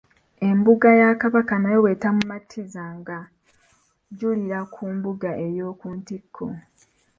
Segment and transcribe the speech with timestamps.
[0.49, 6.45] Embuga ya Kabaka nayo bw'etaamumatizanga ng’ajulira mu mbuga eyookuntikko.